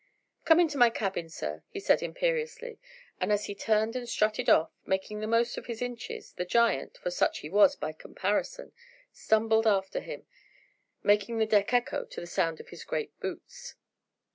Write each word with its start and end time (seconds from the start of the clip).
"Come 0.45 0.59
into 0.59 0.79
my 0.79 0.89
cabin, 0.89 1.29
sir," 1.29 1.61
he 1.69 1.79
said 1.79 2.01
imperiously, 2.01 2.79
and 3.19 3.31
as 3.31 3.45
he 3.45 3.53
turned 3.53 3.95
and 3.95 4.09
strutted 4.09 4.49
off, 4.49 4.71
making 4.83 5.19
the 5.19 5.27
most 5.27 5.59
of 5.59 5.67
his 5.67 5.79
inches, 5.79 6.33
the 6.33 6.43
giant 6.43 6.97
for 6.97 7.11
such 7.11 7.41
he 7.41 7.51
was 7.51 7.75
by 7.75 7.91
comparison 7.93 8.71
stumbled 9.13 9.67
after 9.67 9.99
him, 9.99 10.25
making 11.03 11.37
the 11.37 11.45
deck 11.45 11.71
echo 11.71 12.03
to 12.05 12.19
the 12.19 12.25
sound 12.25 12.59
of 12.59 12.69
his 12.69 12.83
great 12.83 13.19
boots. 13.19 13.75